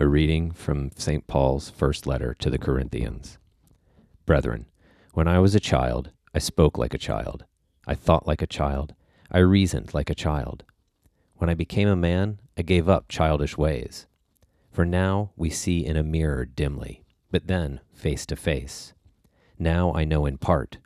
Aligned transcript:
A 0.00 0.06
reading 0.06 0.52
from 0.52 0.92
St. 0.94 1.26
Paul's 1.26 1.70
first 1.70 2.06
letter 2.06 2.32
to 2.38 2.50
the 2.50 2.58
Corinthians. 2.58 3.36
Brethren, 4.26 4.66
when 5.12 5.26
I 5.26 5.40
was 5.40 5.56
a 5.56 5.60
child, 5.60 6.12
I 6.32 6.38
spoke 6.38 6.78
like 6.78 6.94
a 6.94 6.98
child. 6.98 7.46
I 7.84 7.96
thought 7.96 8.24
like 8.24 8.40
a 8.40 8.46
child. 8.46 8.94
I 9.28 9.38
reasoned 9.38 9.94
like 9.94 10.08
a 10.08 10.14
child. 10.14 10.62
When 11.38 11.50
I 11.50 11.54
became 11.54 11.88
a 11.88 11.96
man, 11.96 12.38
I 12.56 12.62
gave 12.62 12.88
up 12.88 13.08
childish 13.08 13.58
ways. 13.58 14.06
For 14.70 14.84
now 14.84 15.32
we 15.36 15.50
see 15.50 15.84
in 15.84 15.96
a 15.96 16.04
mirror 16.04 16.44
dimly, 16.44 17.02
but 17.32 17.48
then 17.48 17.80
face 17.92 18.24
to 18.26 18.36
face. 18.36 18.94
Now 19.58 19.92
I 19.94 20.04
know 20.04 20.26
in 20.26 20.38
part. 20.38 20.78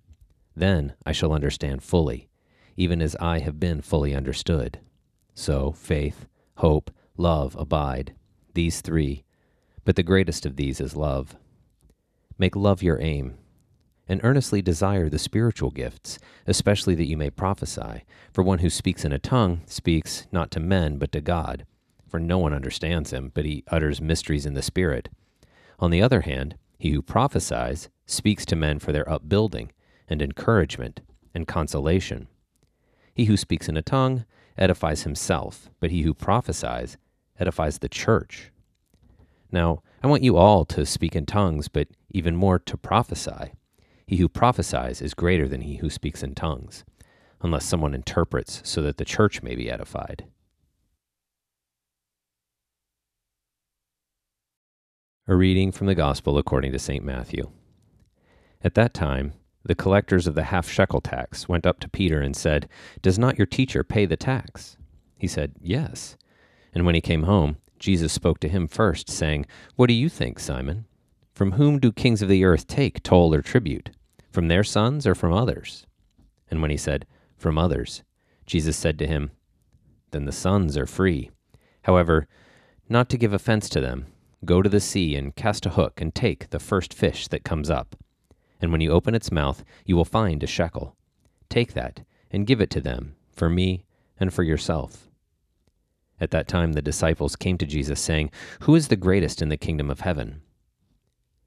Then 0.56 0.94
I 1.04 1.12
shall 1.12 1.34
understand 1.34 1.82
fully, 1.82 2.30
even 2.79 3.02
as 3.02 3.14
I 3.16 3.40
have 3.40 3.60
been 3.60 3.82
fully 3.82 4.14
understood. 4.14 4.80
So 5.34 5.72
faith, 5.72 6.29
hope, 6.56 6.90
love 7.18 7.54
abide 7.58 8.14
these 8.55 8.80
three, 8.80 9.25
but 9.84 9.96
the 9.96 10.03
greatest 10.03 10.47
of 10.47 10.56
these 10.56 10.80
is 10.80 10.97
love. 10.97 11.37
Make 12.38 12.56
love 12.56 12.83
your 12.83 13.01
aim, 13.01 13.38
and 14.09 14.20
earnestly 14.23 14.62
desire 14.62 15.09
the 15.09 15.19
spiritual 15.19 15.70
gifts, 15.70 16.19
especially 16.47 16.95
that 16.96 17.09
you 17.09 17.16
may 17.16 17.30
prophesy. 17.30 18.05
For 18.33 18.43
one 18.43 18.59
who 18.59 18.70
speaks 18.70 19.05
in 19.05 19.12
a 19.12 19.19
tongue 19.19 19.62
speaks 19.66 20.27
not 20.33 20.51
to 20.52 20.60
men, 20.60 20.98
but 20.98 21.12
to 21.12 21.20
God. 21.20 21.66
For 22.09 22.20
no 22.20 22.38
one 22.38 22.52
understands 22.52 23.12
him, 23.12 23.33
but 23.34 23.45
he 23.45 23.65
utters 23.69 24.01
mysteries 24.01 24.45
in 24.45 24.55
the 24.55 24.62
Spirit. 24.62 25.09
On 25.79 25.91
the 25.91 26.02
other 26.02 26.23
hand, 26.23 26.57
he 26.79 26.91
who 26.91 27.01
prophesies 27.01 27.88
speaks 28.07 28.45
to 28.46 28.57
men 28.57 28.79
for 28.79 28.93
their 28.93 29.09
upbuilding, 29.09 29.73
and 30.09 30.21
encouragement, 30.21 31.01
and 31.34 31.46
consolation. 31.46 32.29
He 33.15 33.27
who 33.27 33.37
speaks 33.37 33.69
in 33.69 33.77
a 33.77 33.82
tongue 33.82 34.24
edifies 34.59 35.05
himself, 35.05 35.71
but 35.80 35.91
he 35.91 36.02
who 36.02 36.12
prophesies 36.12 36.98
edifies 37.38 37.78
the 37.78 37.88
church. 37.88 38.50
Now, 39.50 39.82
I 40.02 40.06
want 40.06 40.23
you 40.23 40.36
all 40.36 40.64
to 40.66 40.86
speak 40.86 41.14
in 41.14 41.27
tongues, 41.27 41.68
but 41.68 41.88
even 42.10 42.36
more 42.36 42.59
to 42.59 42.76
prophesy. 42.76 43.52
He 44.07 44.16
who 44.16 44.29
prophesies 44.29 45.01
is 45.01 45.15
greater 45.15 45.48
than 45.48 45.62
he 45.62 45.76
who 45.76 45.90
speaks 45.90 46.23
in 46.23 46.34
tongues, 46.34 46.84
unless 47.40 47.65
someone 47.65 47.95
interprets 47.95 48.60
so 48.65 48.82
that 48.82 48.96
the 48.96 49.04
church 49.04 49.42
may 49.42 49.54
be 49.54 49.70
edified. 49.70 50.24
A 55.29 55.37
reading 55.37 55.70
from 55.70 55.87
the 55.87 55.95
Gospel 55.95 56.37
according 56.37 56.73
to 56.73 56.79
St. 56.79 57.04
Matthew. 57.04 57.51
At 58.64 58.74
that 58.74 58.92
time, 58.92 59.35
the 59.64 59.74
collectors 59.74 60.26
of 60.26 60.35
the 60.35 60.45
half 60.45 60.68
shekel 60.68 61.01
tax 61.01 61.48
went 61.48 61.66
up 61.66 61.79
to 61.80 61.88
Peter 61.88 62.20
and 62.20 62.35
said, 62.35 62.68
Does 63.01 63.18
not 63.18 63.38
your 63.38 63.46
teacher 63.46 63.85
pay 63.85 64.04
the 64.04 64.16
tax? 64.16 64.76
He 65.16 65.28
said, 65.28 65.53
Yes. 65.60 66.16
And 66.72 66.87
when 66.87 66.94
he 66.94 67.00
came 67.00 67.25
home, 67.25 67.56
Jesus 67.78 68.12
spoke 68.12 68.38
to 68.41 68.48
him 68.48 68.69
first, 68.69 69.10
saying, 69.10 69.47
What 69.76 69.88
do 69.88 69.94
you 69.94 70.09
think, 70.09 70.38
Simon? 70.38 70.87
From 71.34 71.53
whom 71.53 71.78
do 71.78 71.91
kings 71.91 72.22
of 72.22 72.28
the 72.28 72.44
earth 72.44 72.66
take 72.66 73.03
toll 73.03 73.34
or 73.34 73.42
tribute? 73.42 73.91
From 74.31 74.48
their 74.48 74.64
sons 74.64 75.06
or 75.06 75.14
from 75.14 75.32
others? 75.32 75.87
And 76.50 76.62
when 76.62 76.70
he 76.70 76.76
said, 76.76 77.06
From 77.37 77.59
others, 77.59 78.03
Jesus 78.47 78.76
said 78.76 78.98
to 78.98 79.06
him, 79.06 79.32
Then 80.12 80.25
the 80.25 80.32
sons 80.32 80.76
are 80.76 80.87
free. 80.87 81.31
However, 81.82 82.26
not 82.88 83.09
to 83.09 83.19
give 83.19 83.32
offense 83.32 83.69
to 83.70 83.81
them, 83.81 84.06
go 84.44 84.62
to 84.62 84.69
the 84.69 84.81
sea 84.81 85.16
and 85.16 85.34
cast 85.34 85.66
a 85.66 85.70
hook 85.70 86.00
and 86.00 86.14
take 86.14 86.50
the 86.50 86.59
first 86.59 86.94
fish 86.94 87.28
that 87.28 87.44
comes 87.44 87.70
up. 87.70 87.97
And 88.60 88.70
when 88.70 88.81
you 88.81 88.92
open 88.92 89.14
its 89.14 89.32
mouth, 89.32 89.64
you 89.84 89.97
will 89.97 90.04
find 90.04 90.42
a 90.42 90.47
shekel. 90.47 90.97
Take 91.48 91.72
that 91.75 92.03
and 92.31 92.47
give 92.47 92.60
it 92.60 92.70
to 92.70 92.81
them, 92.81 93.16
for 93.32 93.50
me 93.50 93.84
and 94.19 94.32
for 94.32 94.42
yourself. 94.42 95.09
At 96.22 96.31
that 96.31 96.47
time, 96.47 96.75
the 96.75 96.82
disciples 96.82 97.34
came 97.34 97.59
to 97.59 97.66
Jesus, 97.66 97.98
saying, 97.98 98.31
Who 98.60 98.76
is 98.76 98.87
the 98.87 98.97
greatest 98.97 99.42
in 99.42 99.48
the 99.48 99.56
kingdom 99.56 99.91
of 99.91 100.03
heaven? 100.03 100.42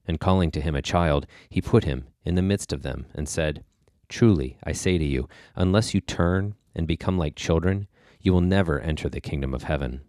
And 0.06 0.20
calling 0.20 0.50
to 0.50 0.60
him 0.60 0.74
a 0.74 0.82
child, 0.82 1.26
he 1.48 1.62
put 1.62 1.84
him 1.84 2.08
in 2.26 2.34
the 2.34 2.42
midst 2.42 2.74
of 2.74 2.82
them, 2.82 3.06
and 3.14 3.26
said, 3.26 3.64
Truly, 4.10 4.58
I 4.64 4.72
say 4.72 4.98
to 4.98 5.04
you, 5.04 5.30
unless 5.54 5.94
you 5.94 6.02
turn 6.02 6.56
and 6.74 6.86
become 6.86 7.16
like 7.16 7.36
children, 7.36 7.88
you 8.20 8.34
will 8.34 8.42
never 8.42 8.78
enter 8.78 9.08
the 9.08 9.18
kingdom 9.18 9.54
of 9.54 9.62
heaven. 9.62 10.02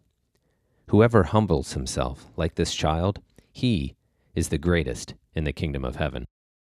Whoever 0.89 1.23
humbles 1.23 1.71
himself 1.71 2.27
like 2.35 2.55
this 2.55 2.75
child, 2.75 3.21
he 3.53 3.95
is 4.35 4.49
the 4.49 4.57
greatest 4.57 5.13
in 5.33 5.45
the 5.45 5.53
kingdom 5.53 5.85
of 5.85 5.95
heaven. 5.95 6.25